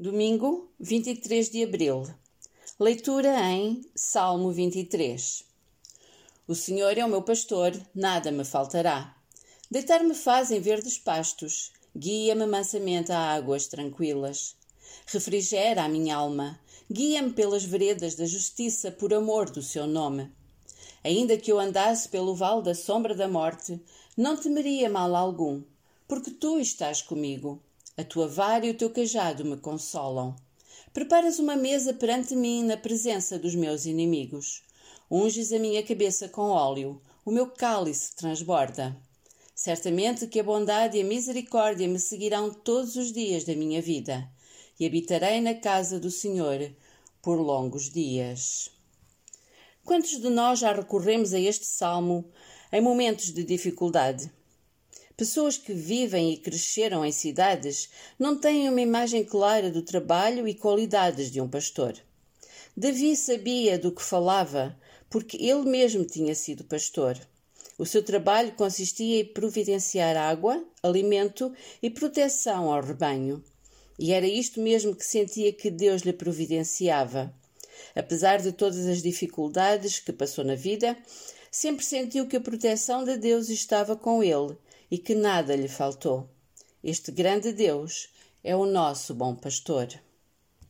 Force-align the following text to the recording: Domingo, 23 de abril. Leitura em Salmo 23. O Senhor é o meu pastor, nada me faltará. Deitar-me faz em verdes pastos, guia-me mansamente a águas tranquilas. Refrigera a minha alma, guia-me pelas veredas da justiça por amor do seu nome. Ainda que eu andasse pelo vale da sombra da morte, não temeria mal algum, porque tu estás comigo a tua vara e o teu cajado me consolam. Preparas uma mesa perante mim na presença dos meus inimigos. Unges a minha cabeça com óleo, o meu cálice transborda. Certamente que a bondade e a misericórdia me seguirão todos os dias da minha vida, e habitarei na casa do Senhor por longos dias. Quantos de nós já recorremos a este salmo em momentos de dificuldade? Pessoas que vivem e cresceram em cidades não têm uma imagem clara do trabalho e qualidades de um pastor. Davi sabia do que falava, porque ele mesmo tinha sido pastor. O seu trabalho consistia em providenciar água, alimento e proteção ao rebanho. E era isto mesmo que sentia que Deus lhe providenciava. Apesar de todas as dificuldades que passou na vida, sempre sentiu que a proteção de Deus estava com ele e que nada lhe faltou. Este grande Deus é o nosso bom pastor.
Domingo, 0.00 0.70
23 0.78 1.50
de 1.50 1.64
abril. 1.64 2.06
Leitura 2.78 3.36
em 3.50 3.84
Salmo 3.96 4.52
23. 4.52 5.42
O 6.46 6.54
Senhor 6.54 6.96
é 6.96 7.04
o 7.04 7.08
meu 7.08 7.20
pastor, 7.20 7.72
nada 7.92 8.30
me 8.30 8.44
faltará. 8.44 9.16
Deitar-me 9.68 10.14
faz 10.14 10.52
em 10.52 10.60
verdes 10.60 10.98
pastos, 10.98 11.72
guia-me 11.96 12.46
mansamente 12.46 13.10
a 13.10 13.18
águas 13.18 13.66
tranquilas. 13.66 14.54
Refrigera 15.04 15.82
a 15.82 15.88
minha 15.88 16.14
alma, 16.14 16.60
guia-me 16.88 17.32
pelas 17.32 17.64
veredas 17.64 18.14
da 18.14 18.24
justiça 18.24 18.92
por 18.92 19.12
amor 19.12 19.50
do 19.50 19.62
seu 19.62 19.84
nome. 19.84 20.30
Ainda 21.02 21.36
que 21.36 21.50
eu 21.50 21.58
andasse 21.58 22.08
pelo 22.08 22.36
vale 22.36 22.62
da 22.62 22.72
sombra 22.72 23.16
da 23.16 23.26
morte, 23.26 23.82
não 24.16 24.36
temeria 24.36 24.88
mal 24.88 25.16
algum, 25.16 25.60
porque 26.06 26.30
tu 26.30 26.60
estás 26.60 27.02
comigo 27.02 27.60
a 27.98 28.04
tua 28.04 28.28
vara 28.28 28.64
e 28.64 28.70
o 28.70 28.74
teu 28.74 28.90
cajado 28.90 29.44
me 29.44 29.56
consolam. 29.56 30.36
Preparas 30.94 31.40
uma 31.40 31.56
mesa 31.56 31.92
perante 31.92 32.36
mim 32.36 32.62
na 32.62 32.76
presença 32.76 33.36
dos 33.36 33.56
meus 33.56 33.86
inimigos. 33.86 34.62
Unges 35.10 35.52
a 35.52 35.58
minha 35.58 35.82
cabeça 35.82 36.28
com 36.28 36.42
óleo, 36.42 37.02
o 37.24 37.32
meu 37.32 37.48
cálice 37.48 38.14
transborda. 38.14 38.96
Certamente 39.52 40.28
que 40.28 40.38
a 40.38 40.44
bondade 40.44 40.96
e 40.96 41.00
a 41.00 41.04
misericórdia 41.04 41.88
me 41.88 41.98
seguirão 41.98 42.54
todos 42.54 42.94
os 42.94 43.12
dias 43.12 43.42
da 43.42 43.56
minha 43.56 43.82
vida, 43.82 44.30
e 44.78 44.86
habitarei 44.86 45.40
na 45.40 45.54
casa 45.54 45.98
do 45.98 46.10
Senhor 46.10 46.70
por 47.20 47.40
longos 47.40 47.90
dias. 47.90 48.70
Quantos 49.84 50.20
de 50.20 50.30
nós 50.30 50.60
já 50.60 50.72
recorremos 50.72 51.34
a 51.34 51.40
este 51.40 51.66
salmo 51.66 52.30
em 52.72 52.80
momentos 52.80 53.32
de 53.32 53.42
dificuldade? 53.42 54.30
Pessoas 55.18 55.58
que 55.58 55.72
vivem 55.72 56.32
e 56.32 56.36
cresceram 56.36 57.04
em 57.04 57.10
cidades 57.10 57.88
não 58.16 58.38
têm 58.38 58.68
uma 58.68 58.80
imagem 58.80 59.24
clara 59.24 59.68
do 59.68 59.82
trabalho 59.82 60.46
e 60.46 60.54
qualidades 60.54 61.28
de 61.28 61.40
um 61.40 61.48
pastor. 61.48 61.96
Davi 62.76 63.16
sabia 63.16 63.76
do 63.76 63.90
que 63.90 64.00
falava, 64.00 64.78
porque 65.10 65.36
ele 65.36 65.68
mesmo 65.68 66.04
tinha 66.04 66.36
sido 66.36 66.62
pastor. 66.62 67.18
O 67.76 67.84
seu 67.84 68.00
trabalho 68.00 68.52
consistia 68.52 69.22
em 69.22 69.24
providenciar 69.24 70.16
água, 70.16 70.64
alimento 70.84 71.52
e 71.82 71.90
proteção 71.90 72.72
ao 72.72 72.80
rebanho. 72.80 73.42
E 73.98 74.12
era 74.12 74.24
isto 74.24 74.60
mesmo 74.60 74.94
que 74.94 75.04
sentia 75.04 75.52
que 75.52 75.68
Deus 75.68 76.02
lhe 76.02 76.12
providenciava. 76.12 77.34
Apesar 77.92 78.40
de 78.40 78.52
todas 78.52 78.86
as 78.86 79.02
dificuldades 79.02 79.98
que 79.98 80.12
passou 80.12 80.44
na 80.44 80.54
vida, 80.54 80.96
sempre 81.50 81.84
sentiu 81.84 82.28
que 82.28 82.36
a 82.36 82.40
proteção 82.40 83.02
de 83.02 83.16
Deus 83.16 83.48
estava 83.48 83.96
com 83.96 84.22
ele 84.22 84.56
e 84.90 84.98
que 84.98 85.14
nada 85.14 85.54
lhe 85.54 85.68
faltou. 85.68 86.28
Este 86.82 87.10
grande 87.10 87.52
Deus 87.52 88.08
é 88.42 88.54
o 88.54 88.66
nosso 88.66 89.14
bom 89.14 89.34
pastor. 89.34 89.88